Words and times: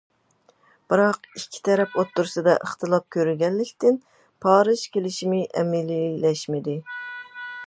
بىراق 0.93 1.27
ئىككى 1.39 1.61
تەرەپ 1.69 1.93
ئوتتۇرىسىدا 1.99 2.55
ئىختىلاپ 2.65 3.07
كۆرۈلگەنلىكتىن، 3.17 4.01
پارىژ 4.47 4.87
كېلىشىمى 4.97 5.47
ئەمەلىيلەشمىدى. 5.53 6.81